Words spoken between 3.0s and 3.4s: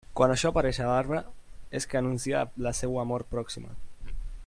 mort